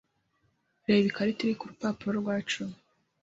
Reba 0.87 1.05
ikarita 1.09 1.41
iri 1.43 1.55
ku 1.59 1.65
rupapuro 1.71 2.13
rwa 2.21 2.35
cumi. 2.49 2.77